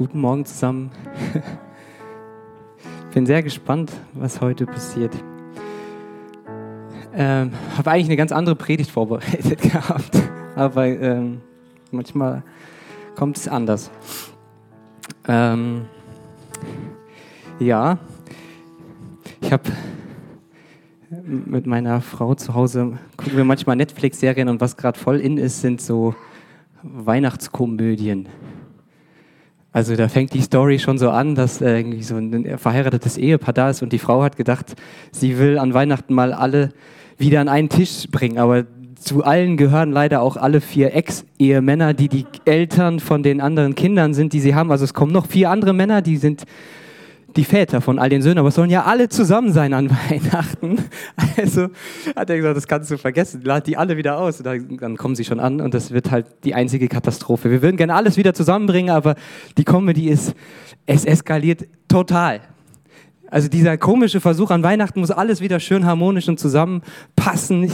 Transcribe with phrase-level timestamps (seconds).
[0.00, 0.90] Guten Morgen zusammen.
[3.10, 5.14] Ich bin sehr gespannt, was heute passiert.
[7.12, 10.16] Ähm, habe eigentlich eine ganz andere Predigt vorbereitet gehabt,
[10.56, 11.42] aber ähm,
[11.90, 12.42] manchmal
[13.14, 13.90] kommt es anders.
[15.28, 15.84] Ähm,
[17.58, 17.98] ja,
[19.42, 19.64] ich habe
[21.10, 25.60] mit meiner Frau zu Hause gucken wir manchmal Netflix-Serien und was gerade voll in ist,
[25.60, 26.14] sind so
[26.82, 28.30] Weihnachtskomödien.
[29.72, 33.54] Also da fängt die Story schon so an, dass äh, irgendwie so ein verheiratetes Ehepaar
[33.54, 34.74] da ist und die Frau hat gedacht,
[35.12, 36.70] sie will an Weihnachten mal alle
[37.18, 38.38] wieder an einen Tisch bringen.
[38.38, 38.64] Aber
[38.96, 44.12] zu allen gehören leider auch alle vier Ex-Ehemänner, die die Eltern von den anderen Kindern
[44.12, 44.72] sind, die sie haben.
[44.72, 46.44] Also es kommen noch vier andere Männer, die sind
[47.36, 50.78] die Väter von all den Söhnen, aber es sollen ja alle zusammen sein an Weihnachten.
[51.36, 51.68] Also
[52.16, 54.40] hat er gesagt, das kannst du vergessen, lad die alle wieder aus.
[54.40, 54.46] Und
[54.80, 57.50] dann kommen sie schon an und das wird halt die einzige Katastrophe.
[57.50, 59.14] Wir würden gerne alles wieder zusammenbringen, aber
[59.56, 60.34] die Comedy ist,
[60.86, 62.40] es eskaliert total.
[63.30, 67.72] Also dieser komische Versuch an Weihnachten muss alles wieder schön harmonisch und zusammenpassen.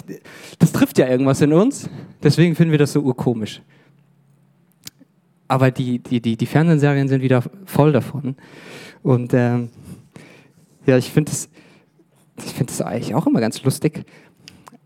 [0.58, 1.88] Das trifft ja irgendwas in uns.
[2.22, 3.62] Deswegen finden wir das so urkomisch.
[5.48, 8.36] Aber die, die, die, die Fernsehserien sind wieder voll davon.
[9.02, 9.70] Und ähm,
[10.86, 11.48] ja, ich finde es
[12.36, 14.04] find eigentlich auch immer ganz lustig.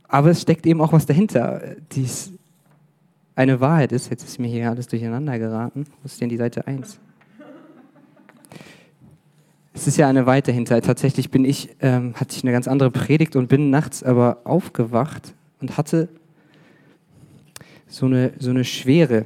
[0.09, 1.77] Aber es steckt eben auch was dahinter.
[1.93, 2.33] Dies
[3.35, 5.87] eine Wahrheit ist, jetzt ist mir hier alles durcheinander geraten.
[6.03, 6.99] Wo ist denn die Seite 1?
[9.73, 10.83] Es ist ja eine Wahrheit dahinter.
[10.83, 15.33] Tatsächlich bin ich, ähm, hatte ich eine ganz andere Predigt und bin nachts aber aufgewacht
[15.61, 16.09] und hatte
[17.87, 19.25] so eine, so eine Schwere.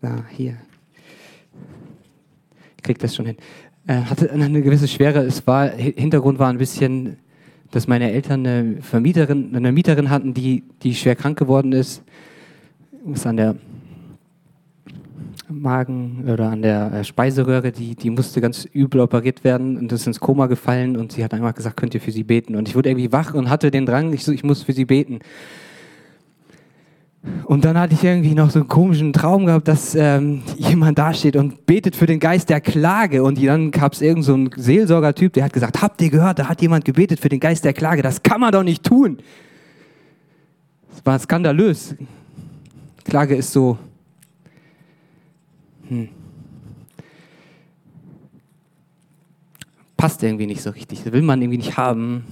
[0.00, 0.56] Da, hier
[2.82, 3.36] kriege das schon hin.
[3.86, 5.20] Äh, hatte eine gewisse Schwere.
[5.20, 7.18] Es war, Hintergrund war ein bisschen,
[7.70, 12.02] dass meine Eltern eine Vermieterin, eine Mieterin hatten, die, die schwer krank geworden ist.
[13.12, 13.56] Ist an der
[15.48, 20.06] Magen oder an der äh, Speiseröhre, die, die musste ganz übel operiert werden und ist
[20.06, 22.54] ins Koma gefallen und sie hat einmal gesagt, könnt ihr für sie beten.
[22.54, 25.20] Und ich wurde irgendwie wach und hatte den Drang, ich, ich muss für sie beten.
[27.44, 31.34] Und dann hatte ich irgendwie noch so einen komischen Traum gehabt, dass ähm, jemand dasteht
[31.34, 33.22] und betet für den Geist der Klage.
[33.22, 36.48] Und dann gab es irgendeinen so einen Seelsorgertyp, der hat gesagt, habt ihr gehört, da
[36.48, 38.02] hat jemand gebetet für den Geist der Klage.
[38.02, 39.18] Das kann man doch nicht tun.
[40.90, 41.94] Das war skandalös.
[43.04, 43.78] Klage ist so...
[45.88, 46.08] Hm,
[49.96, 51.02] passt irgendwie nicht so richtig.
[51.02, 52.24] Das will man irgendwie nicht haben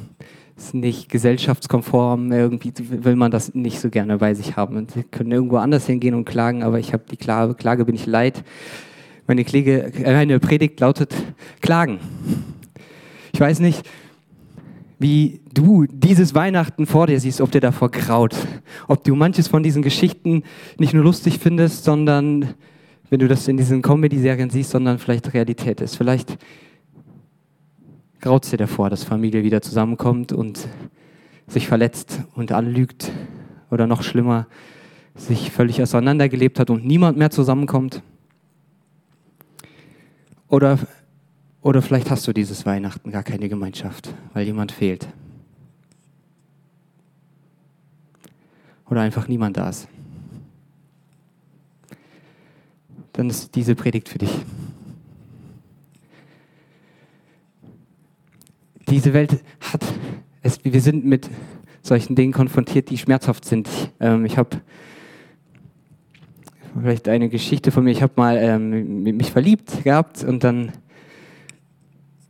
[0.56, 4.76] ist nicht gesellschaftskonform, irgendwie will man das nicht so gerne bei sich haben.
[4.76, 7.94] Und sie können irgendwo anders hingehen und klagen, aber ich habe die Klage, Klage bin
[7.94, 8.42] ich leid.
[9.26, 11.14] Meine, Klage, äh, meine Predigt lautet
[11.60, 11.98] Klagen.
[13.32, 13.86] Ich weiß nicht,
[14.98, 18.34] wie du dieses Weihnachten vor dir siehst, ob dir davor graut,
[18.88, 20.42] ob du manches von diesen Geschichten
[20.78, 22.54] nicht nur lustig findest, sondern
[23.10, 25.96] wenn du das in diesen Comedy-Serien siehst, sondern vielleicht Realität ist.
[25.96, 26.38] Vielleicht
[28.20, 30.68] graut dir davor, dass Familie wieder zusammenkommt und
[31.46, 33.10] sich verletzt und anlügt
[33.70, 34.46] oder noch schlimmer,
[35.14, 38.02] sich völlig auseinandergelebt hat und niemand mehr zusammenkommt?
[40.48, 40.78] Oder,
[41.60, 45.08] oder vielleicht hast du dieses Weihnachten gar keine Gemeinschaft, weil jemand fehlt.
[48.88, 49.88] Oder einfach niemand da ist.
[53.12, 54.30] Dann ist diese Predigt für dich.
[58.88, 59.84] Diese Welt hat,
[60.42, 61.28] es, wir sind mit
[61.82, 63.68] solchen Dingen konfrontiert, die schmerzhaft sind.
[64.00, 64.60] Ähm, ich habe
[66.80, 67.90] vielleicht eine Geschichte von mir.
[67.90, 70.72] Ich habe mal ähm, mich verliebt gehabt und dann,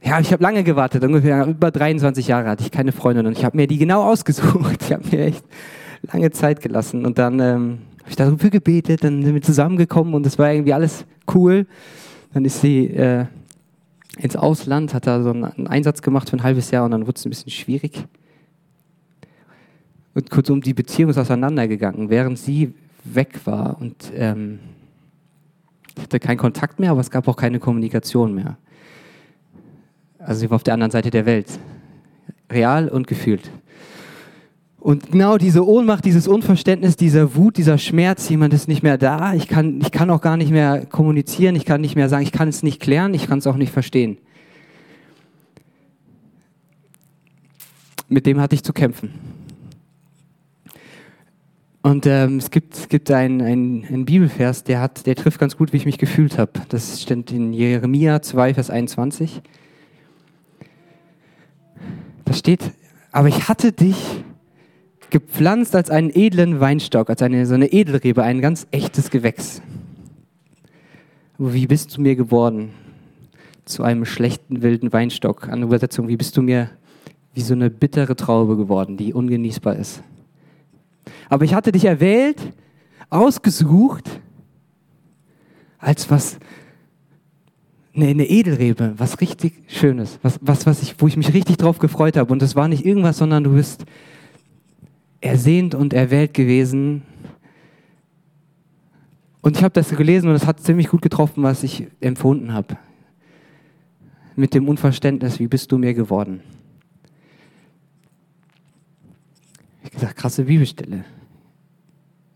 [0.02, 3.44] ja, ich habe lange gewartet, ungefähr über 23 Jahre hatte ich keine Freundin und ich
[3.44, 4.80] habe mir die genau ausgesucht.
[4.86, 5.44] Ich habe mir echt
[6.12, 10.24] lange Zeit gelassen und dann ähm, habe ich dafür gebetet, dann sind wir zusammengekommen und
[10.26, 11.66] es war irgendwie alles cool.
[12.32, 13.26] Dann ist sie äh,
[14.16, 17.16] ins Ausland, hat da so einen Einsatz gemacht für ein halbes Jahr und dann wurde
[17.16, 18.06] es ein bisschen schwierig.
[20.14, 22.72] Und kurzum, die Beziehung ist auseinandergegangen, während sie
[23.04, 24.58] weg war und ähm,
[26.00, 28.56] hatte keinen Kontakt mehr, aber es gab auch keine Kommunikation mehr.
[30.18, 31.58] Also sie war auf der anderen Seite der Welt,
[32.50, 33.50] real und gefühlt.
[34.86, 39.34] Und genau diese Ohnmacht, dieses Unverständnis, dieser Wut, dieser Schmerz, jemand ist nicht mehr da,
[39.34, 42.30] ich kann, ich kann auch gar nicht mehr kommunizieren, ich kann nicht mehr sagen, ich
[42.30, 44.16] kann es nicht klären, ich kann es auch nicht verstehen.
[48.08, 49.10] Mit dem hatte ich zu kämpfen.
[51.82, 55.78] Und ähm, es gibt, gibt einen, einen, Bibelvers, der, hat, der trifft ganz gut, wie
[55.78, 56.52] ich mich gefühlt habe.
[56.68, 59.42] Das steht in Jeremia 2, Vers 21.
[62.24, 62.70] Da steht,
[63.10, 63.96] aber ich hatte dich
[65.10, 69.62] gepflanzt als einen edlen Weinstock, als eine, so eine Edelrebe, ein ganz echtes Gewächs.
[71.38, 72.70] Wie bist du mir geworden?
[73.64, 75.48] Zu einem schlechten wilden Weinstock.
[75.48, 76.70] An Übersetzung, wie bist du mir
[77.34, 80.02] wie so eine bittere Traube geworden, die ungenießbar ist.
[81.28, 82.38] Aber ich hatte dich erwählt,
[83.10, 84.08] ausgesucht,
[85.78, 86.38] als was,
[87.94, 91.78] eine, eine Edelrebe, was richtig Schönes, was, was, was ich, wo ich mich richtig drauf
[91.78, 92.32] gefreut habe.
[92.32, 93.84] Und das war nicht irgendwas, sondern du bist
[95.26, 97.02] ersehnt und erwählt gewesen.
[99.42, 102.76] Und ich habe das gelesen und es hat ziemlich gut getroffen, was ich empfunden habe.
[104.34, 106.42] Mit dem Unverständnis, wie bist du mir geworden?
[109.82, 111.04] Ich habe gesagt, krasse Bibelstelle.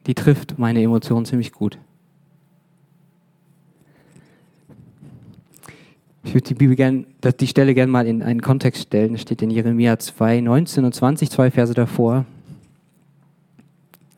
[0.06, 1.78] Die trifft meine Emotionen ziemlich gut.
[6.22, 7.06] Ich würde die Bibel gern,
[7.40, 9.12] die Stelle gerne mal in einen Kontext stellen.
[9.12, 12.24] Das steht in Jeremia 2, 19 und 20, zwei Verse davor.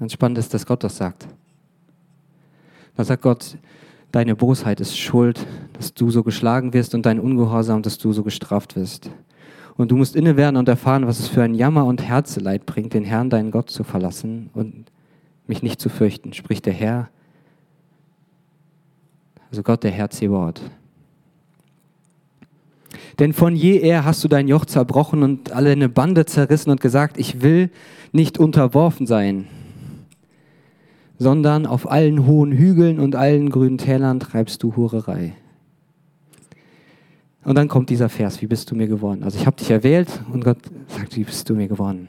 [0.02, 1.28] Ganz spannend ist, dass Gott das sagt.
[2.96, 3.56] Da sagt Gott,
[4.10, 8.24] deine Bosheit ist schuld, dass du so geschlagen wirst und dein Ungehorsam, dass du so
[8.24, 9.10] gestraft wirst.
[9.76, 12.94] Und du musst inne werden und erfahren, was es für ein Jammer und Herzeleid bringt,
[12.94, 14.86] den Herrn, deinen Gott, zu verlassen und
[15.46, 17.08] mich nicht zu fürchten, spricht der Herr,
[19.50, 20.62] also Gott, der Herr Zebaoth.
[23.20, 27.18] Denn von jeher hast du dein Joch zerbrochen und alle eine Bande zerrissen und gesagt,
[27.18, 27.70] ich will
[28.10, 29.46] nicht unterworfen sein,
[31.22, 35.34] sondern auf allen hohen Hügeln und allen grünen Tälern treibst du Hurerei.
[37.44, 39.22] Und dann kommt dieser Vers, wie bist du mir geworden?
[39.22, 40.58] Also ich habe dich erwählt und Gott
[40.88, 42.08] sagt, wie bist du mir geworden?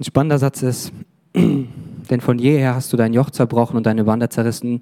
[0.00, 0.92] Ein spannender Satz ist,
[1.34, 4.80] denn von jeher hast du dein Joch zerbrochen und deine Wander zerrissen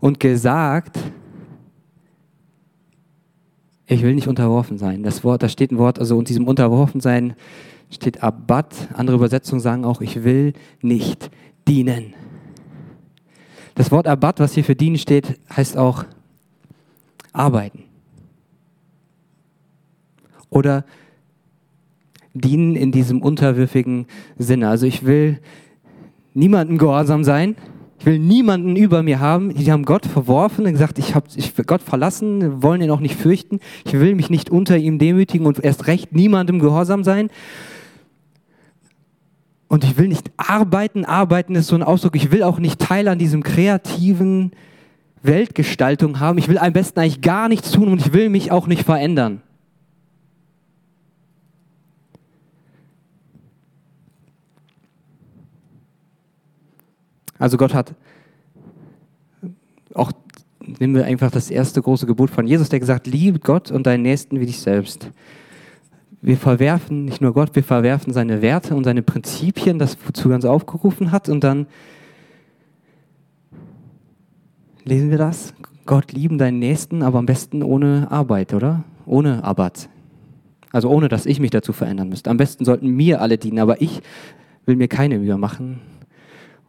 [0.00, 0.98] und gesagt,
[3.86, 5.02] ich will nicht unterworfen sein.
[5.02, 7.34] Das Wort, da steht ein Wort, also unter diesem Unterworfensein
[7.90, 8.88] steht Abbat.
[8.94, 11.30] Andere Übersetzungen sagen auch, ich will nicht
[11.68, 12.14] dienen.
[13.74, 16.04] Das Wort Abad, was hier für dienen steht, heißt auch
[17.32, 17.84] arbeiten.
[20.50, 20.84] Oder
[22.34, 24.06] dienen in diesem unterwürfigen
[24.38, 24.68] Sinne.
[24.68, 25.38] Also ich will
[26.34, 27.56] niemandem gehorsam sein.
[27.98, 29.54] Ich will niemanden über mir haben.
[29.54, 33.14] Die haben Gott verworfen und gesagt, ich habe ich Gott verlassen, wollen ihn auch nicht
[33.14, 33.60] fürchten.
[33.84, 37.28] Ich will mich nicht unter ihm demütigen und erst recht niemandem gehorsam sein,
[39.70, 41.04] und ich will nicht arbeiten.
[41.04, 42.16] Arbeiten ist so ein Ausdruck.
[42.16, 44.50] Ich will auch nicht Teil an diesem kreativen
[45.22, 46.38] Weltgestaltung haben.
[46.38, 49.42] Ich will am besten eigentlich gar nichts tun und ich will mich auch nicht verändern.
[57.38, 57.94] Also Gott hat
[59.94, 60.10] auch,
[60.80, 64.02] nehmen wir einfach das erste große Gebot von Jesus, der gesagt, liebe Gott und deinen
[64.02, 65.12] Nächsten wie dich selbst
[66.22, 70.34] wir verwerfen nicht nur Gott, wir verwerfen seine Werte und seine Prinzipien, das wozu er
[70.36, 71.28] uns aufgerufen hat.
[71.28, 71.66] Und dann
[74.84, 75.54] lesen wir das.
[75.86, 78.84] Gott lieben deinen Nächsten, aber am besten ohne Arbeit, oder?
[79.06, 79.88] Ohne Abbat.
[80.72, 82.30] Also ohne, dass ich mich dazu verändern müsste.
[82.30, 84.02] Am besten sollten mir alle dienen, aber ich
[84.66, 85.80] will mir keine Mühe machen.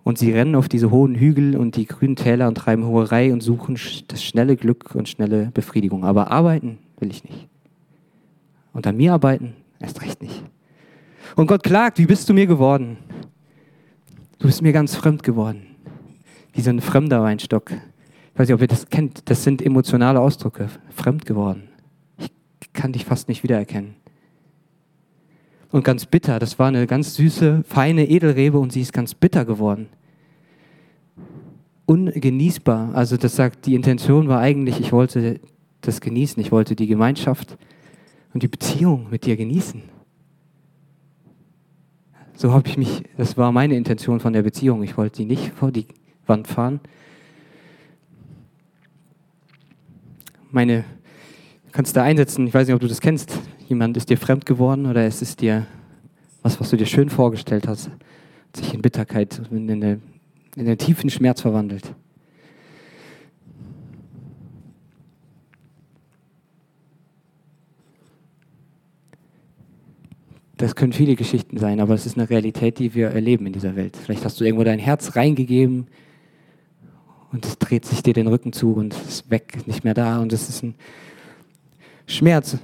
[0.03, 3.41] Und sie rennen auf diese hohen Hügel und die grünen Täler und treiben Hoherei und
[3.41, 3.77] suchen
[4.07, 6.03] das schnelle Glück und schnelle Befriedigung.
[6.03, 7.50] Aber arbeiten will ich nicht.
[8.73, 9.55] Und an mir arbeiten?
[9.79, 10.43] Erst recht nicht.
[11.35, 12.97] Und Gott klagt, wie bist du mir geworden?
[14.39, 15.67] Du bist mir ganz fremd geworden.
[16.53, 17.71] Wie so ein fremder Weinstock.
[17.71, 19.29] Ich weiß nicht, ob ihr das kennt.
[19.29, 20.69] Das sind emotionale Ausdrücke.
[20.89, 21.69] Fremd geworden.
[22.17, 22.31] Ich
[22.73, 23.95] kann dich fast nicht wiedererkennen.
[25.71, 26.39] Und ganz bitter.
[26.39, 29.87] Das war eine ganz süße, feine Edelrebe und sie ist ganz bitter geworden.
[31.85, 32.93] Ungenießbar.
[32.93, 35.39] Also das sagt, die Intention war eigentlich, ich wollte
[35.81, 36.41] das genießen.
[36.41, 37.57] Ich wollte die Gemeinschaft
[38.33, 39.83] und die Beziehung mit dir genießen.
[42.33, 44.81] So habe ich mich, das war meine Intention von der Beziehung.
[44.83, 45.85] Ich wollte sie nicht vor die
[46.25, 46.79] Wand fahren.
[50.49, 50.83] Meine,
[51.71, 53.39] kannst du einsetzen, ich weiß nicht, ob du das kennst.
[53.67, 55.67] Jemand ist dir fremd geworden oder es ist dir
[56.41, 60.01] was, was du dir schön vorgestellt hast, hat sich in Bitterkeit, in, eine,
[60.55, 61.93] in einen tiefen Schmerz verwandelt.
[70.61, 73.75] Das können viele Geschichten sein, aber es ist eine Realität, die wir erleben in dieser
[73.75, 73.97] Welt.
[73.97, 75.87] Vielleicht hast du irgendwo dein Herz reingegeben
[77.31, 80.19] und es dreht sich dir den Rücken zu und es ist weg, nicht mehr da
[80.19, 80.75] und es ist ein
[82.05, 82.59] Schmerz.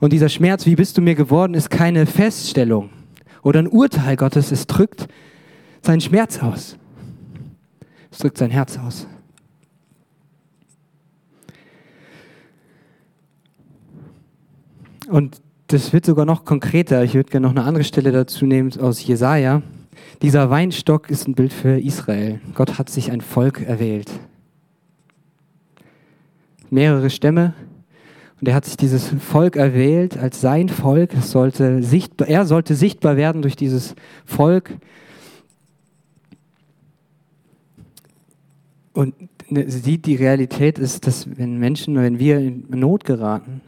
[0.00, 2.90] Und dieser Schmerz, wie bist du mir geworden, ist keine Feststellung
[3.42, 4.52] oder ein Urteil Gottes.
[4.52, 5.08] Es drückt
[5.80, 6.76] seinen Schmerz aus.
[8.10, 9.06] Es drückt sein Herz aus.
[15.08, 17.04] Und das wird sogar noch konkreter.
[17.04, 19.62] Ich würde gerne noch eine andere Stelle dazu nehmen aus Jesaja.
[20.22, 22.40] dieser Weinstock ist ein Bild für Israel.
[22.54, 24.10] Gott hat sich ein Volk erwählt.
[26.70, 27.54] Mehrere Stämme.
[28.40, 31.12] Und er hat sich dieses Volk erwählt als sein Volk.
[31.14, 33.94] Es sollte sichtbar, er sollte sichtbar werden durch dieses
[34.24, 34.74] Volk.
[38.94, 39.14] Und
[39.50, 43.60] ne, sieht, die Realität ist, dass wenn Menschen, wenn wir in Not geraten,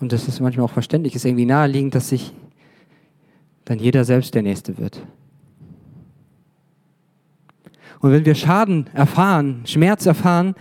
[0.00, 2.32] und das ist manchmal auch verständlich, ist irgendwie naheliegend, dass sich
[3.64, 5.02] dann jeder selbst der Nächste wird.
[8.00, 10.54] Und wenn wir Schaden erfahren, Schmerz erfahren,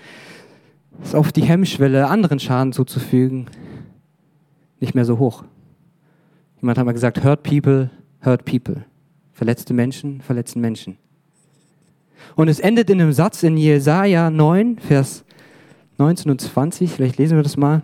[1.04, 3.48] ist oft die Hemmschwelle, anderen Schaden zuzufügen,
[4.80, 5.44] nicht mehr so hoch.
[6.62, 7.92] Jemand hat mal gesagt, hurt people,
[8.24, 8.86] hurt people.
[9.32, 10.98] Verletzte Menschen, verletzen Menschen.
[12.36, 15.24] Und es endet in einem Satz in Jesaja 9, Vers
[16.00, 16.92] 19 und 20.
[16.92, 17.84] Vielleicht lesen wir das mal.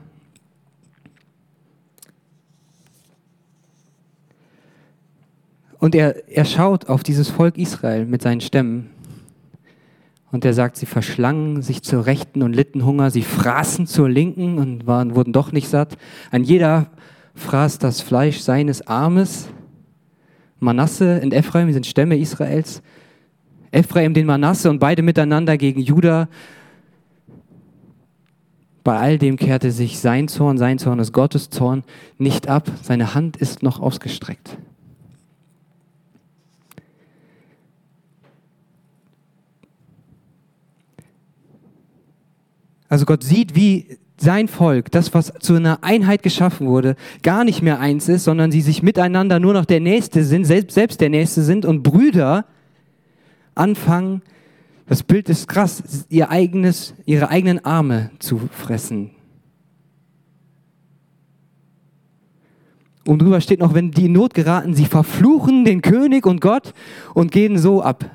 [5.83, 8.89] Und er, er schaut auf dieses Volk Israel mit seinen Stämmen.
[10.31, 14.59] Und er sagt, sie verschlangen sich zur Rechten und litten Hunger, sie fraßen zur Linken
[14.59, 15.97] und waren, wurden doch nicht satt.
[16.31, 16.87] Ein jeder
[17.35, 19.49] fraß das Fleisch seines Armes.
[20.61, 22.81] Manasse und Ephraim sind Stämme Israels.
[23.71, 26.29] Ephraim den Manasse und beide miteinander gegen Juda.
[28.85, 31.83] Bei all dem kehrte sich sein Zorn, sein Zorn ist Gottes Zorn,
[32.17, 32.71] nicht ab.
[32.81, 34.57] Seine Hand ist noch ausgestreckt.
[42.93, 47.63] Also Gott sieht, wie sein Volk, das, was zu einer Einheit geschaffen wurde, gar nicht
[47.63, 51.09] mehr eins ist, sondern sie sich miteinander nur noch der Nächste sind, selbst, selbst der
[51.09, 52.45] Nächste sind und Brüder
[53.55, 54.21] anfangen,
[54.85, 59.09] das Bild ist krass, ihr eigenes, ihre eigenen Arme zu fressen.
[63.07, 66.75] Und drüber steht noch, wenn die in Not geraten, sie verfluchen den König und Gott
[67.15, 68.05] und gehen so ab.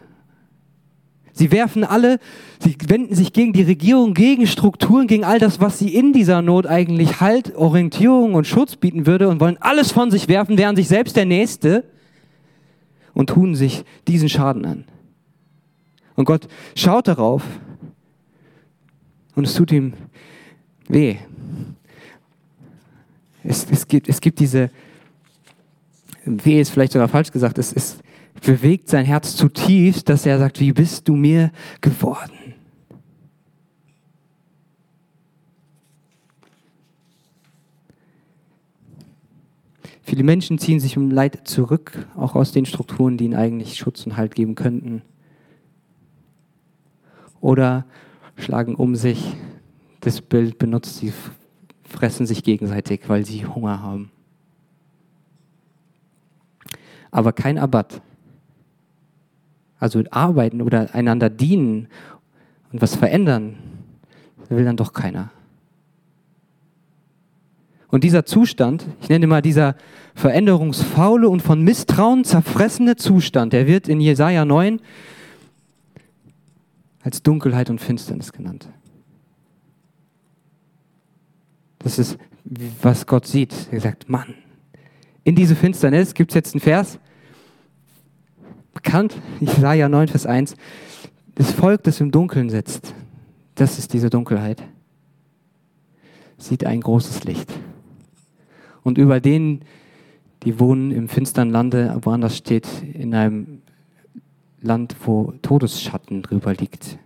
[1.38, 2.18] Sie werfen alle,
[2.58, 6.42] sie wenden sich gegen die Regierung, gegen Strukturen, gegen all das, was sie in dieser
[6.42, 10.74] Not eigentlich Halt, Orientierung und Schutz bieten würde und wollen alles von sich werfen, wären
[10.74, 11.84] sich selbst der Nächste
[13.14, 14.84] und tun sich diesen Schaden an.
[16.16, 17.44] Und Gott schaut darauf
[19.36, 19.92] und es tut ihm
[20.88, 21.18] weh.
[23.44, 24.70] Es, es, gibt, es gibt diese,
[26.24, 27.98] weh ist vielleicht sogar falsch gesagt, es, es,
[28.40, 32.54] bewegt sein Herz zutiefst, dass er sagt, wie bist du mir geworden?
[40.08, 44.06] Viele Menschen ziehen sich im Leid zurück, auch aus den Strukturen, die ihnen eigentlich Schutz
[44.06, 45.02] und Halt geben könnten.
[47.42, 47.84] Oder
[48.36, 49.36] schlagen um sich,
[50.00, 51.12] das Bild benutzt, sie
[51.84, 54.10] fressen sich gegenseitig, weil sie Hunger haben.
[57.10, 58.00] Aber kein Abbat
[59.78, 61.88] also arbeiten oder einander dienen
[62.72, 63.56] und was verändern,
[64.48, 65.30] will dann doch keiner.
[67.90, 69.74] Und dieser Zustand, ich nenne mal dieser
[70.14, 74.80] veränderungsfaule und von Misstrauen zerfressene Zustand, der wird in Jesaja 9
[77.02, 78.68] als Dunkelheit und Finsternis genannt.
[81.78, 82.18] Das ist,
[82.82, 83.54] was Gott sieht.
[83.70, 84.34] Er sagt, Mann,
[85.24, 86.98] in diese Finsternis gibt es jetzt einen Vers,
[88.82, 90.54] bekannt, Jesaja 9, Vers 1,
[91.34, 92.94] das Volk, das im Dunkeln sitzt,
[93.56, 94.62] das ist diese Dunkelheit,
[96.36, 97.52] sieht ein großes Licht.
[98.84, 99.64] Und über denen,
[100.44, 103.62] die wohnen im finstern Lande, woanders steht, in einem
[104.60, 106.98] Land, wo Todesschatten drüber liegt,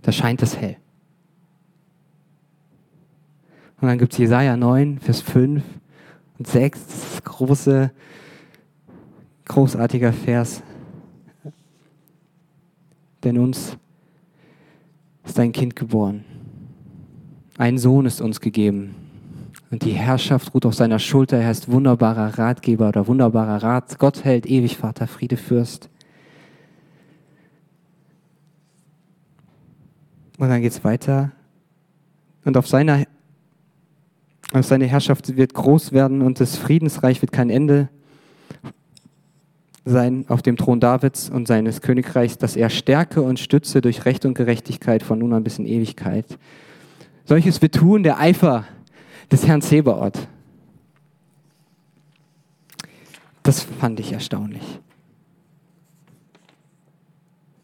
[0.00, 0.78] da scheint es hell.
[3.82, 5.62] Und dann gibt es Jesaja 9, Vers 5
[6.38, 7.90] und 6, das große
[9.46, 10.62] Großartiger Vers.
[13.22, 13.76] Denn uns
[15.24, 16.24] ist ein Kind geboren.
[17.56, 18.94] Ein Sohn ist uns gegeben.
[19.70, 21.38] Und die Herrschaft ruht auf seiner Schulter.
[21.38, 23.98] Er heißt wunderbarer Ratgeber oder wunderbarer Rat.
[23.98, 25.88] Gott hält ewig Vater, Friede, Fürst.
[30.38, 31.32] Und dann geht es weiter.
[32.44, 33.04] Und auf seiner
[34.52, 37.88] auf seine Herrschaft wird groß werden und das Friedensreich wird kein Ende
[39.84, 44.24] sein auf dem Thron Davids und seines Königreichs, dass er stärke und stütze durch Recht
[44.24, 46.38] und Gerechtigkeit von nun an bis in Ewigkeit.
[47.24, 48.64] Solches wird tun der Eifer
[49.30, 50.28] des Herrn Zebaoth.
[53.42, 54.80] Das fand ich erstaunlich.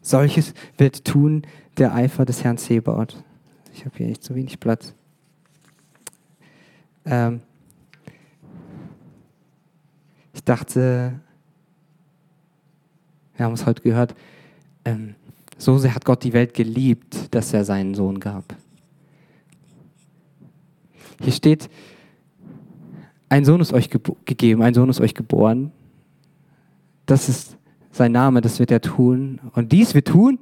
[0.01, 1.43] Solches wird tun
[1.77, 3.23] der Eifer des Herrn Zebaoth.
[3.73, 4.93] Ich habe hier echt zu wenig Platz.
[7.05, 7.41] Ähm
[10.33, 11.19] ich dachte,
[13.41, 14.13] Wir haben es heute gehört.
[14.85, 15.15] Ähm,
[15.57, 18.55] so sehr hat Gott die Welt geliebt, dass er seinen Sohn gab.
[21.23, 21.67] Hier steht,
[23.29, 25.71] ein Sohn ist euch gegeben, ein Sohn ist euch geboren.
[27.07, 27.57] Das ist
[27.89, 29.41] sein Name, das wird er tun.
[29.53, 30.37] Und dies wird tun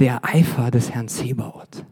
[0.00, 1.84] der Eifer des Herrn Zebaoth.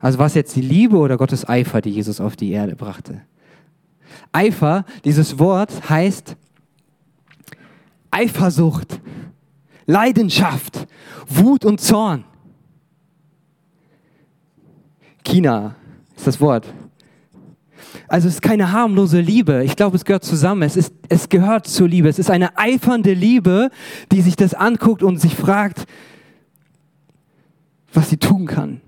[0.00, 3.22] Also was jetzt die Liebe oder Gottes Eifer, die Jesus auf die Erde brachte?
[4.36, 6.36] Eifer, dieses Wort heißt
[8.10, 9.00] Eifersucht,
[9.86, 10.86] Leidenschaft,
[11.26, 12.24] Wut und Zorn.
[15.24, 15.74] China
[16.14, 16.66] ist das Wort.
[18.08, 19.64] Also es ist keine harmlose Liebe.
[19.64, 20.62] Ich glaube, es gehört zusammen.
[20.62, 22.10] Es, ist, es gehört zur Liebe.
[22.10, 23.70] Es ist eine eifernde Liebe,
[24.12, 25.86] die sich das anguckt und sich fragt,
[27.90, 28.82] was sie tun kann.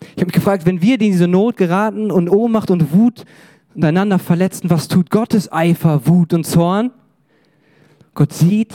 [0.00, 3.24] Ich habe mich gefragt, wenn wir in diese Not geraten und Ohnmacht und Wut
[3.78, 6.90] untereinander verletzen, was tut Gottes Eifer, Wut und Zorn?
[8.12, 8.74] Gott sieht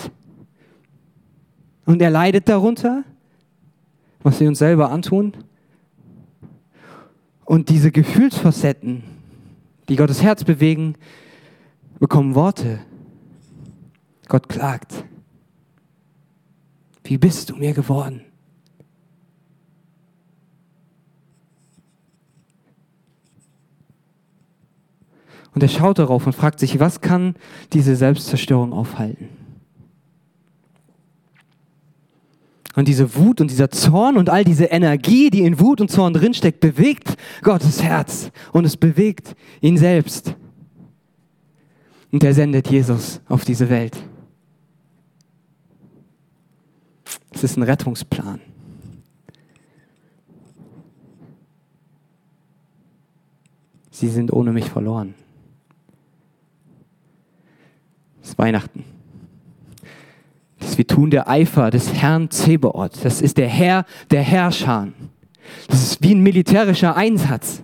[1.85, 3.03] und er leidet darunter,
[4.21, 5.33] was wir uns selber antun.
[7.43, 9.03] Und diese Gefühlsfacetten,
[9.89, 10.95] die Gottes Herz bewegen,
[11.99, 12.79] bekommen Worte.
[14.29, 15.03] Gott klagt.
[17.03, 18.21] Wie bist du mir geworden?
[25.53, 27.35] Und er schaut darauf und fragt sich, was kann
[27.73, 29.29] diese Selbstzerstörung aufhalten?
[32.75, 36.13] Und diese Wut und dieser Zorn und all diese Energie, die in Wut und Zorn
[36.13, 40.35] drinsteckt, bewegt Gottes Herz und es bewegt ihn selbst.
[42.11, 44.03] Und er sendet Jesus auf diese Welt.
[47.31, 48.39] Es ist ein Rettungsplan.
[53.91, 55.13] Sie sind ohne mich verloren.
[58.12, 58.85] Es ist Weihnachten.
[60.59, 63.03] Das wir tun der Eifer des Herrn Zebeot.
[63.03, 64.87] Das ist der Herr der Herrscher.
[65.67, 67.63] Das ist wie ein militärischer Einsatz.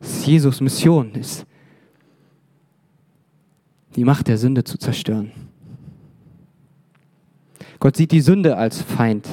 [0.00, 1.46] Das ist Jesus Mission ist,
[3.94, 5.32] die Macht der Sünde zu zerstören.
[7.78, 9.26] Gott sieht die Sünde als Feind,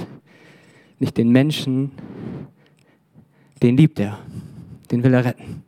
[1.00, 1.92] nicht den Menschen,
[3.62, 4.20] den liebt er,
[4.94, 5.64] den will er retten.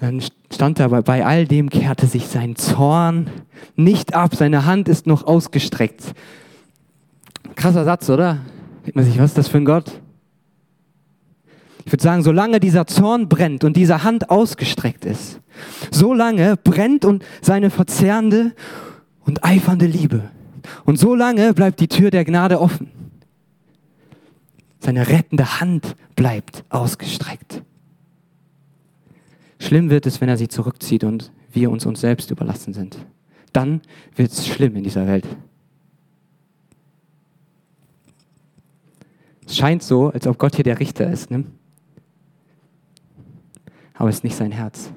[0.00, 3.28] Dann stand er, aber bei all dem kehrte sich sein Zorn
[3.74, 6.14] nicht ab, seine Hand ist noch ausgestreckt.
[7.56, 8.38] Krasser Satz, oder?
[8.84, 10.00] Denkt man sich, was ist das für ein Gott?
[11.84, 15.40] Ich würde sagen, solange dieser Zorn brennt und diese Hand ausgestreckt ist,
[15.90, 18.54] solange brennt und seine verzehrende
[19.24, 20.30] und eifernde Liebe.
[20.84, 22.99] Und solange bleibt die Tür der Gnade offen.
[24.80, 27.62] Seine rettende Hand bleibt ausgestreckt.
[29.58, 32.98] Schlimm wird es, wenn er sie zurückzieht und wir uns uns selbst überlassen sind.
[33.52, 33.82] Dann
[34.16, 35.26] wird es schlimm in dieser Welt.
[39.46, 41.30] Es scheint so, als ob Gott hier der Richter ist.
[41.30, 41.44] Ne?
[43.94, 44.92] Aber es ist nicht sein Herz.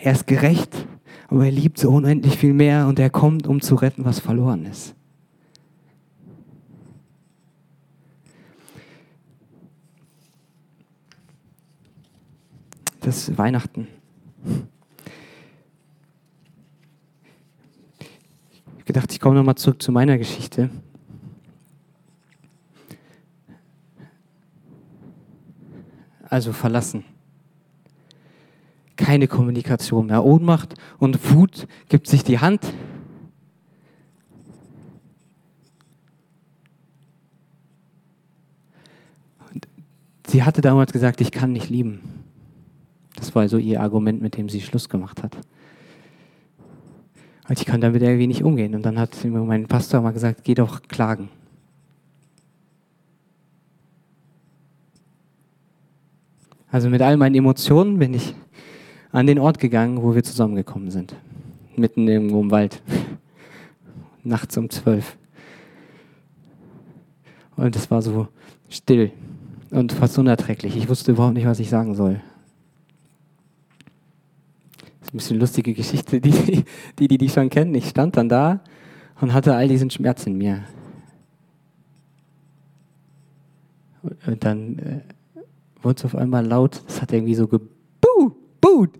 [0.00, 0.86] Er ist gerecht,
[1.28, 4.66] aber er liebt so unendlich viel mehr und er kommt, um zu retten, was verloren
[4.66, 4.94] ist.
[13.02, 13.88] Das Weihnachten.
[18.50, 20.70] Ich habe gedacht, ich komme nochmal zurück zu meiner Geschichte.
[26.28, 27.04] Also verlassen.
[28.96, 30.24] Keine Kommunikation mehr.
[30.24, 32.72] Ohnmacht und Wut gibt sich die Hand.
[40.28, 42.21] Sie hatte damals gesagt, ich kann nicht lieben.
[43.22, 45.36] Das war so ihr Argument, mit dem sie Schluss gemacht hat.
[47.48, 48.74] Und ich kann damit irgendwie nicht umgehen.
[48.74, 51.28] Und dann hat mein Pastor mal gesagt, geh doch klagen.
[56.68, 58.34] Also mit all meinen Emotionen bin ich
[59.12, 61.14] an den Ort gegangen, wo wir zusammengekommen sind.
[61.76, 62.82] Mitten irgendwo im Wald.
[64.24, 65.16] Nachts um zwölf.
[67.54, 68.26] Und es war so
[68.68, 69.12] still
[69.70, 70.76] und fast unerträglich.
[70.76, 72.20] Ich wusste überhaupt nicht, was ich sagen soll
[75.12, 76.64] ein bisschen lustige Geschichte, die,
[76.98, 77.74] die, die die schon kennen.
[77.74, 78.60] Ich stand dann da
[79.20, 80.64] und hatte all diesen Schmerz in mir.
[84.26, 85.00] Und dann äh,
[85.82, 87.68] wurde es auf einmal laut, es hat irgendwie so gebuht.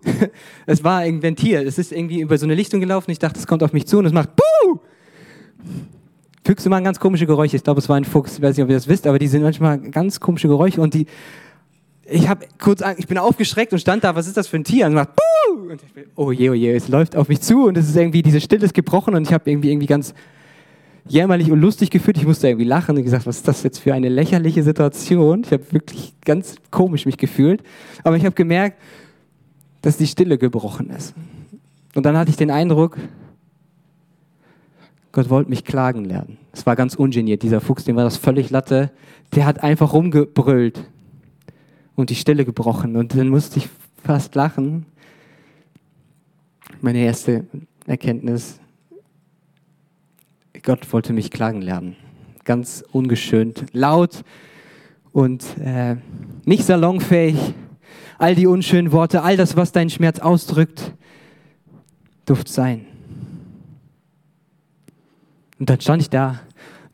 [0.65, 3.09] Es war ein Ventil, es ist irgendwie über so eine Lichtung gelaufen.
[3.11, 4.79] Ich dachte, es kommt auf mich zu und es macht Buh!
[6.45, 7.55] Füchse machen ganz komische Geräusche.
[7.55, 8.35] Ich glaube, es war ein Fuchs.
[8.35, 10.93] Ich weiß nicht, ob ihr das wisst, aber die sind manchmal ganz komische Geräusche und
[10.93, 11.07] die.
[12.05, 14.15] Ich habe kurz, ich bin aufgeschreckt und stand da.
[14.15, 14.87] Was ist das für ein Tier?
[14.87, 15.71] Und, macht, Buh!
[15.71, 17.95] und ich bin, oh je, oh je, es läuft auf mich zu und es ist
[17.95, 20.13] irgendwie diese Stille ist gebrochen und ich habe irgendwie irgendwie ganz
[21.07, 22.17] jämmerlich und lustig gefühlt.
[22.17, 25.43] Ich musste irgendwie lachen und gesagt, was ist das jetzt für eine lächerliche Situation?
[25.45, 27.63] Ich habe wirklich ganz komisch mich gefühlt,
[28.03, 28.77] aber ich habe gemerkt,
[29.81, 31.13] dass die Stille gebrochen ist.
[31.95, 32.97] Und dann hatte ich den Eindruck,
[35.11, 36.37] Gott wollte mich klagen lernen.
[36.51, 37.43] Es war ganz ungeniert.
[37.43, 38.91] Dieser Fuchs, dem war das völlig Latte.
[39.35, 40.83] Der hat einfach rumgebrüllt
[41.95, 42.95] und die Stille gebrochen.
[42.95, 43.69] Und dann musste ich
[44.03, 44.85] fast lachen.
[46.81, 47.45] Meine erste
[47.85, 48.59] Erkenntnis,
[50.63, 51.95] Gott wollte mich klagen lernen.
[52.45, 54.23] Ganz ungeschönt, laut
[55.11, 55.97] und äh,
[56.45, 57.53] nicht salonfähig.
[58.17, 60.93] All die unschönen Worte, all das, was deinen Schmerz ausdrückt,
[62.25, 62.85] durfte sein.
[65.59, 66.39] Und dann stand ich da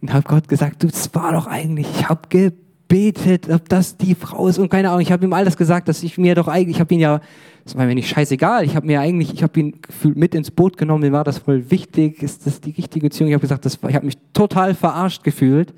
[0.02, 4.15] und habe Gott gesagt, du, das war doch eigentlich, ich habe gebetet, ob das die
[4.15, 5.02] Frau ist und keine Ahnung.
[5.02, 7.21] Ich habe ihm alles gesagt, dass ich mir doch eigentlich, ich habe ihn ja,
[7.63, 10.49] das war mir nicht scheißegal, ich habe mir eigentlich, ich habe ihn gefühlt mit ins
[10.49, 13.30] Boot genommen, mir war das voll wichtig, ist das die richtige Beziehung?
[13.30, 15.73] Ich habe gesagt, das, ich habe mich total verarscht gefühlt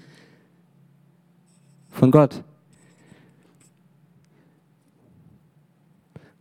[1.89, 2.43] von Gott.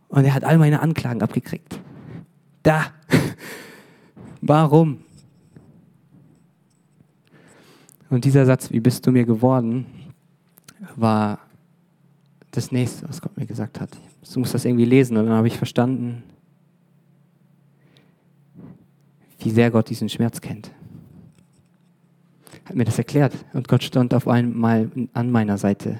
[0.07, 1.79] Und er hat all meine Anklagen abgekriegt.
[2.63, 2.85] Da.
[4.41, 4.99] Warum?
[8.09, 9.85] Und dieser Satz, wie bist du mir geworden,
[10.95, 11.39] war
[12.51, 13.89] das nächste, was Gott mir gesagt hat.
[14.33, 16.23] Du musst das irgendwie lesen und dann habe ich verstanden,
[19.39, 20.71] wie sehr Gott diesen Schmerz kennt.
[22.65, 25.99] Hat mir das erklärt und Gott stand auf einmal an meiner Seite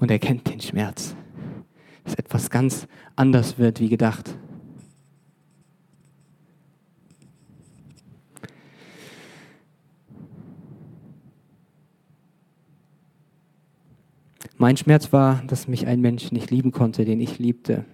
[0.00, 1.14] und er kennt den Schmerz,
[2.04, 4.36] dass etwas ganz anders wird wie gedacht.
[14.58, 17.84] Mein Schmerz war, dass mich ein Mensch nicht lieben konnte, den ich liebte.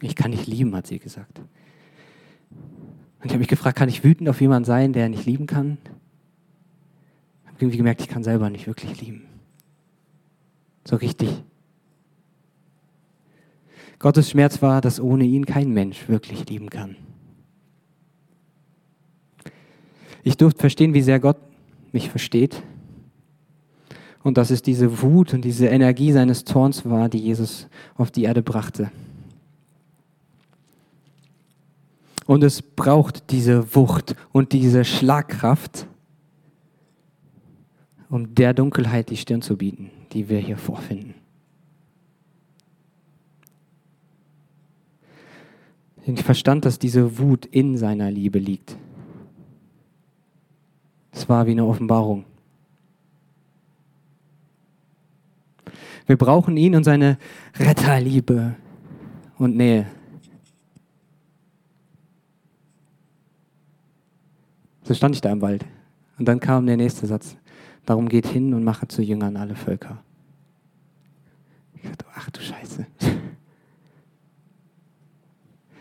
[0.00, 1.40] Ich kann nicht lieben, hat sie gesagt.
[1.40, 5.78] Und ich habe mich gefragt, kann ich wütend auf jemanden sein, der nicht lieben kann?
[7.42, 9.26] Ich habe irgendwie gemerkt, ich kann selber nicht wirklich lieben.
[10.86, 11.42] So richtig.
[13.98, 16.96] Gottes Schmerz war, dass ohne ihn kein Mensch wirklich lieben kann.
[20.24, 21.36] Ich durfte verstehen, wie sehr Gott
[21.92, 22.62] mich versteht.
[24.22, 28.24] Und dass es diese Wut und diese Energie seines Zorns war, die Jesus auf die
[28.24, 28.90] Erde brachte.
[32.24, 35.86] Und es braucht diese Wucht und diese Schlagkraft,
[38.08, 41.14] um der Dunkelheit die Stirn zu bieten, die wir hier vorfinden.
[46.06, 48.78] Ich verstand, dass diese Wut in seiner Liebe liegt.
[51.14, 52.24] Es war wie eine Offenbarung.
[56.06, 57.18] Wir brauchen ihn und seine
[57.54, 58.56] Retterliebe
[59.38, 59.86] und Nähe.
[64.82, 65.64] So stand ich da im Wald.
[66.18, 67.36] Und dann kam der nächste Satz.
[67.86, 70.02] Darum geht hin und mache zu Jüngern alle Völker.
[71.74, 72.86] Ich dachte, ach du Scheiße.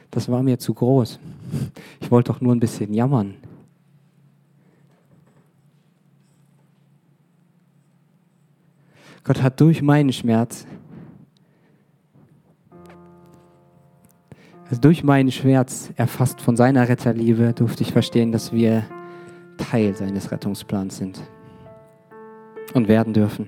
[0.09, 1.19] Das war mir zu groß.
[1.99, 3.35] Ich wollte doch nur ein bisschen jammern.
[9.23, 10.67] Gott hat durch meinen Schmerz,
[14.69, 18.83] also durch meinen Schmerz, erfasst von seiner Retterliebe, durfte ich verstehen, dass wir
[19.57, 21.21] Teil seines Rettungsplans sind
[22.73, 23.47] und werden dürfen.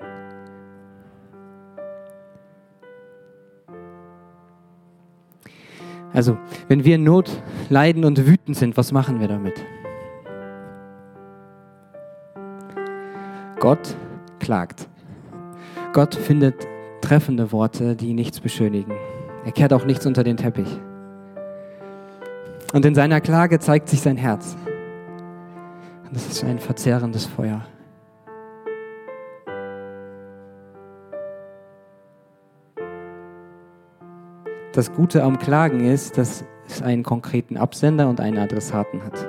[6.13, 6.37] Also,
[6.69, 7.29] wenn wir in Not
[7.69, 9.65] leiden und wütend sind, was machen wir damit?
[13.59, 13.97] Gott
[14.39, 14.87] klagt.
[15.95, 16.67] Gott findet
[16.99, 18.91] treffende Worte, die nichts beschönigen.
[19.45, 20.67] Er kehrt auch nichts unter den Teppich.
[22.73, 24.57] Und in seiner Klage zeigt sich sein Herz.
[26.05, 27.65] Und das ist ein verzehrendes Feuer.
[34.73, 39.25] Das Gute am Klagen ist, dass es einen konkreten Absender und einen Adressaten hat.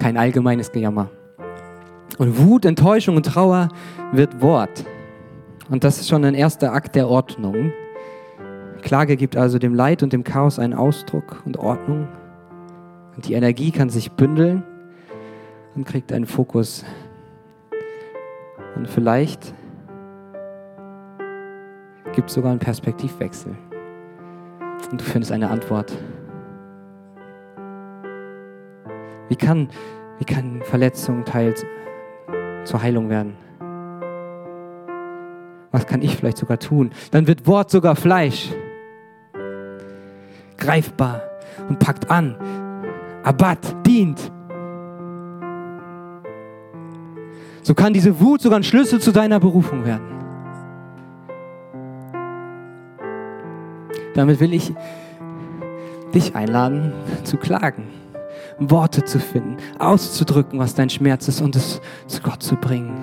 [0.00, 1.08] Kein allgemeines Gejammer.
[2.18, 3.68] Und Wut, Enttäuschung und Trauer
[4.12, 4.84] wird Wort.
[5.70, 7.72] Und das ist schon ein erster Akt der Ordnung.
[8.82, 12.08] Klage gibt also dem Leid und dem Chaos einen Ausdruck und Ordnung.
[13.16, 14.62] Und die Energie kann sich bündeln
[15.74, 16.84] und kriegt einen Fokus.
[18.76, 19.54] Und vielleicht
[22.14, 23.56] gibt es sogar einen Perspektivwechsel.
[24.90, 25.92] Und du findest eine Antwort.
[29.28, 29.68] Wie kann,
[30.18, 31.64] wie kann Verletzung teils
[32.64, 33.34] zur Heilung werden?
[35.70, 36.90] Was kann ich vielleicht sogar tun?
[37.10, 38.50] Dann wird Wort sogar Fleisch.
[40.58, 41.22] Greifbar
[41.68, 42.36] und packt an.
[43.24, 44.30] Abbat, dient.
[47.62, 50.12] So kann diese Wut sogar ein Schlüssel zu deiner Berufung werden.
[54.14, 54.74] Damit will ich
[56.12, 56.92] dich einladen
[57.24, 57.84] zu klagen,
[58.70, 62.96] Worte zu finden, auszudrücken, was dein Schmerz ist und es zu Gott zu bringen.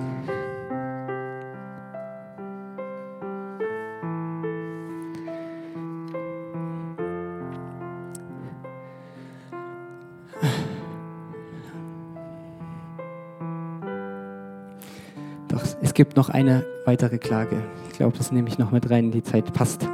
[15.48, 17.62] Doch es gibt noch eine weitere Klage.
[17.92, 19.88] Ich glaube, das nehme ich noch mit rein, die Zeit passt.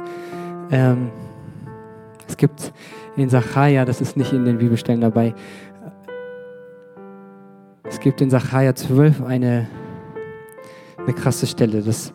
[0.70, 1.10] Ähm,
[2.28, 2.72] es gibt
[3.16, 5.34] in Sacharja, das ist nicht in den Bibelstellen dabei,
[7.84, 9.68] es gibt in Sacharja 12 eine,
[10.98, 12.12] eine krasse Stelle, dass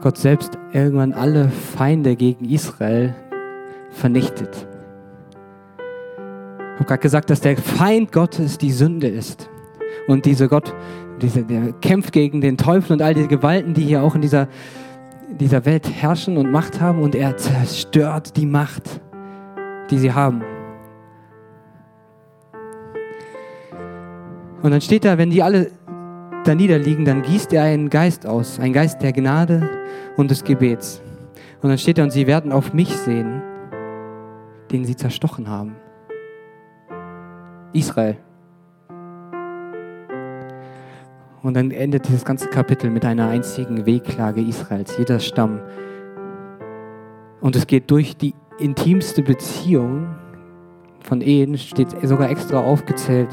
[0.00, 3.14] Gott selbst irgendwann alle Feinde gegen Israel
[3.90, 4.66] vernichtet.
[5.78, 9.48] Ich habe gerade gesagt, dass der Feind Gottes die Sünde ist.
[10.08, 10.74] Und dieser Gott,
[11.22, 14.46] dieser, der kämpft gegen den Teufel und all die Gewalten, die hier auch in dieser
[15.28, 19.00] dieser Welt herrschen und Macht haben und er zerstört die Macht,
[19.90, 20.42] die sie haben.
[24.62, 25.70] Und dann steht da, wenn die alle
[26.44, 29.68] da niederliegen, dann gießt er einen Geist aus, einen Geist der Gnade
[30.16, 31.02] und des Gebets.
[31.62, 33.42] Und dann steht da, und sie werden auf mich sehen,
[34.70, 35.76] den sie zerstochen haben.
[37.72, 38.16] Israel.
[41.42, 45.60] Und dann endet dieses ganze Kapitel mit einer einzigen Wehklage Israels, jeder Stamm.
[47.40, 50.14] Und es geht durch die intimste Beziehung
[51.00, 53.28] von Ehen, steht sogar extra aufgezählt,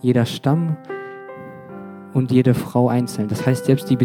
[0.00, 0.76] jeder Stamm
[2.14, 3.28] und jede Frau einzeln.
[3.28, 3.98] Das heißt, selbst die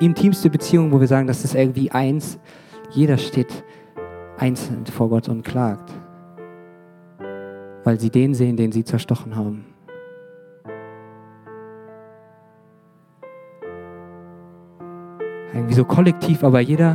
[0.00, 2.38] intimste Beziehung, wo wir sagen, das ist irgendwie eins,
[2.90, 3.64] jeder steht
[4.38, 5.92] einzeln vor Gott und klagt,
[7.84, 9.64] weil sie den sehen, den sie zerstochen haben.
[15.52, 16.94] Irgendwie so kollektiv, aber jeder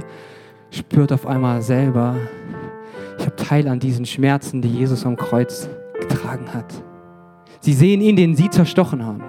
[0.70, 2.16] spürt auf einmal selber,
[3.18, 6.74] ich habe Teil an diesen Schmerzen, die Jesus am Kreuz getragen hat.
[7.60, 9.24] Sie sehen ihn, den sie zerstochen haben.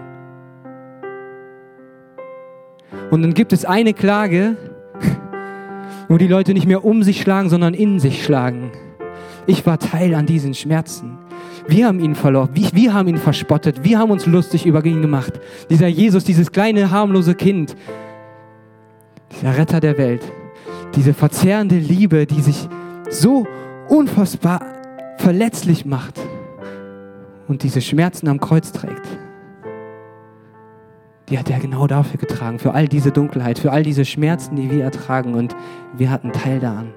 [3.11, 4.57] Und dann gibt es eine Klage,
[6.09, 8.71] wo die Leute nicht mehr um sich schlagen, sondern in sich schlagen.
[9.47, 11.19] Ich war Teil an diesen Schmerzen.
[11.69, 15.03] Wir haben ihn verloren, wir, wir haben ihn verspottet, wir haben uns lustig über ihn
[15.03, 15.41] gemacht.
[15.69, 17.77] Dieser Jesus, dieses kleine harmlose Kind,
[19.33, 20.23] dieser Retter der Welt,
[20.95, 22.69] diese verzehrende Liebe, die sich
[23.11, 23.47] so
[23.89, 24.61] unfassbar
[25.19, 26.21] verletzlich macht
[27.49, 29.07] und diese Schmerzen am Kreuz trägt,
[31.29, 34.71] die hat er genau dafür getragen, für all diese Dunkelheit, für all diese Schmerzen, die
[34.71, 35.57] wir ertragen und
[35.97, 36.95] wir hatten Teil daran.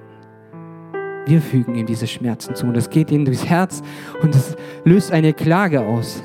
[1.26, 3.82] Wir fügen ihm diese Schmerzen zu und es geht ihm durchs Herz
[4.22, 6.22] und es löst eine Klage aus.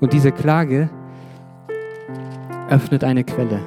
[0.00, 0.90] Und diese Klage
[2.68, 3.60] öffnet eine Quelle.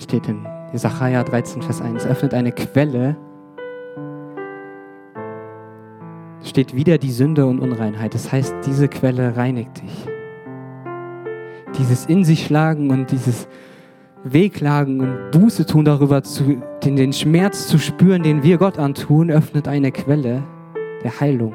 [0.00, 2.06] Steht in Jesaja 13, Vers 1.
[2.06, 3.16] Öffnet eine Quelle.
[6.46, 8.14] Steht wieder die Sünde und Unreinheit.
[8.14, 10.06] Das heißt, diese Quelle reinigt dich.
[11.76, 13.48] Dieses in sich schlagen und dieses
[14.22, 19.30] Wehklagen und Buße tun darüber, zu, den, den Schmerz zu spüren, den wir Gott antun,
[19.30, 20.44] öffnet eine Quelle
[21.02, 21.54] der Heilung.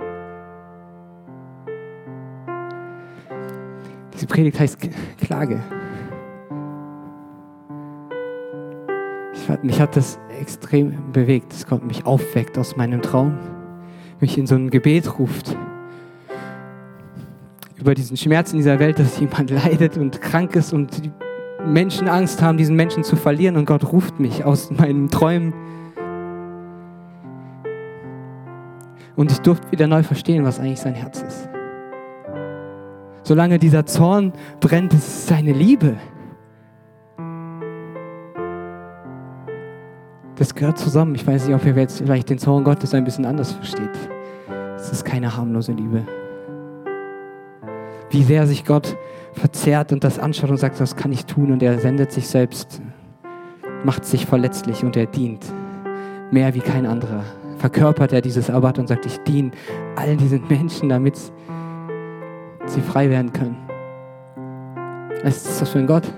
[4.14, 4.78] Diese Predigt heißt
[5.18, 5.62] Klage.
[9.64, 13.38] mich hat das extrem bewegt, dass Gott mich aufweckt aus meinem Traum,
[14.22, 15.58] mich in so ein Gebet ruft
[17.82, 21.12] über diesen Schmerz in dieser Welt, dass jemand leidet und krank ist und die
[21.66, 25.54] Menschen Angst haben, diesen Menschen zu verlieren und Gott ruft mich aus meinen Träumen.
[29.16, 31.50] Und ich durfte wieder neu verstehen, was eigentlich sein Herz ist.
[33.24, 35.98] Solange dieser Zorn brennt, ist es seine Liebe.
[40.36, 41.16] Das gehört zusammen.
[41.16, 43.90] Ich weiß nicht, ob ihr jetzt vielleicht den Zorn Gottes ein bisschen anders versteht.
[44.76, 46.04] Es ist keine harmlose Liebe.
[48.10, 48.98] Wie sehr sich Gott
[49.34, 51.52] verzerrt und das anschaut und sagt, was kann ich tun?
[51.52, 52.82] Und er sendet sich selbst,
[53.84, 55.46] macht sich verletzlich und er dient.
[56.32, 57.24] Mehr wie kein anderer.
[57.58, 59.52] Verkörpert er dieses Abad und sagt, ich diene
[59.96, 61.18] allen diesen Menschen, damit
[62.66, 63.58] sie frei werden können.
[65.24, 66.12] Was ist das für ein Gott?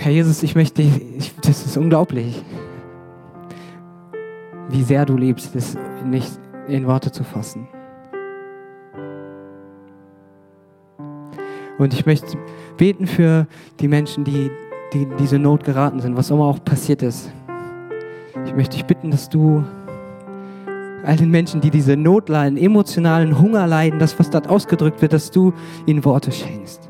[0.00, 2.42] Herr Jesus, ich möchte, ich, das ist unglaublich,
[4.70, 7.68] wie sehr du liebst, das nicht in Worte zu fassen.
[11.76, 12.38] Und ich möchte
[12.78, 13.46] beten für
[13.78, 14.50] die Menschen, die,
[14.94, 17.30] die in diese Not geraten sind, was immer auch passiert ist.
[18.46, 19.62] Ich möchte dich bitten, dass du
[21.04, 25.12] all den Menschen, die diese Not leiden, emotionalen Hunger leiden, das, was dort ausgedrückt wird,
[25.12, 25.52] dass du
[25.84, 26.89] ihnen Worte schenkst.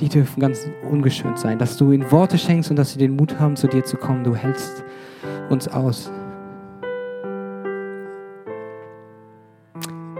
[0.00, 3.38] Die dürfen ganz ungeschönt sein, dass du ihnen Worte schenkst und dass sie den Mut
[3.40, 4.24] haben, zu dir zu kommen.
[4.24, 4.84] Du hältst
[5.48, 6.10] uns aus.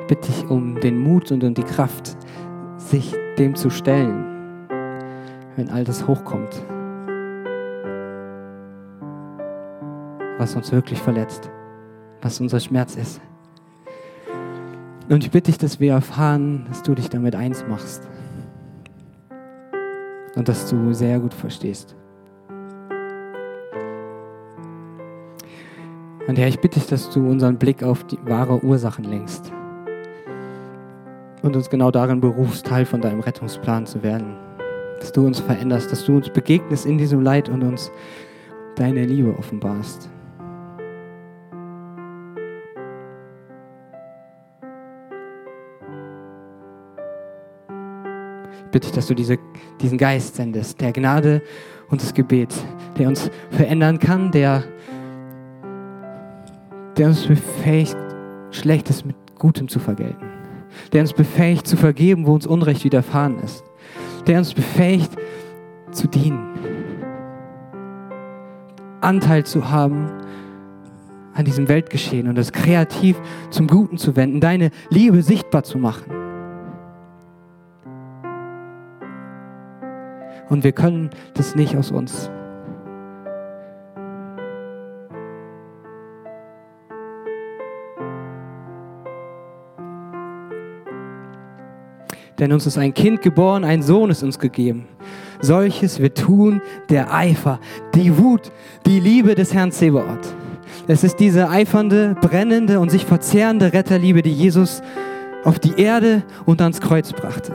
[0.01, 2.17] Ich bitte dich um den Mut und um die Kraft,
[2.77, 4.25] sich dem zu stellen,
[5.57, 6.65] wenn all das hochkommt.
[10.39, 11.51] was uns wirklich verletzt,
[12.21, 13.21] was unser Schmerz ist.
[15.09, 18.09] Und ich bitte dich, dass wir erfahren, dass du dich damit eins machst
[20.37, 21.97] und dass du sehr gut verstehst.
[26.29, 29.53] Und Herr, ich bitte dich, dass du unseren Blick auf die wahre Ursachen lenkst
[31.43, 34.37] und uns genau darin berufst, Teil von deinem Rettungsplan zu werden.
[35.01, 37.91] Dass du uns veränderst, dass du uns begegnest in diesem Leid und uns
[38.75, 40.11] deine Liebe offenbarst.
[48.71, 49.39] Bitte dass du diese,
[49.81, 51.43] diesen Geist sendest, der Gnade
[51.89, 52.65] und des Gebets,
[52.99, 54.65] der uns verändern kann, der,
[56.97, 57.97] der uns befähigt,
[58.51, 60.27] Schlechtes mit Gutem zu vergelten,
[60.93, 63.65] der uns befähigt zu vergeben, wo uns Unrecht widerfahren ist,
[64.27, 65.13] der uns befähigt
[65.91, 66.49] zu dienen,
[69.01, 70.11] Anteil zu haben
[71.35, 73.17] an diesem Weltgeschehen und es kreativ
[73.51, 76.26] zum Guten zu wenden, deine Liebe sichtbar zu machen.
[80.49, 82.31] Und wir können das nicht aus uns.
[92.39, 94.87] Denn uns ist ein Kind geboren, ein Sohn ist uns gegeben.
[95.41, 97.61] Solches wird tun der Eifer,
[97.95, 98.53] die Wut,
[98.85, 100.35] die Liebe des Herrn Zebaoth.
[100.87, 104.83] Es ist diese eifernde, brennende und sich verzehrende Retterliebe, die Jesus
[105.45, 107.55] auf die Erde und ans Kreuz brachte.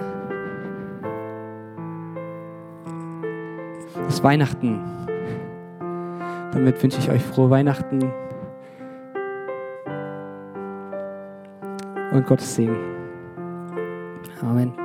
[4.12, 4.78] Ist Weihnachten.
[6.52, 8.12] Damit wünsche ich euch frohe Weihnachten
[12.12, 12.76] und Gottes Segen.
[14.42, 14.81] Amen.